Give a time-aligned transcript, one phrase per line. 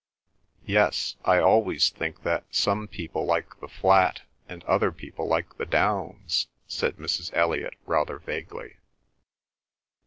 [0.65, 6.47] "Yes—I always think that some people like the flat and other people like the downs,"
[6.65, 7.29] said Mrs.
[7.37, 8.77] Elliot rather vaguely.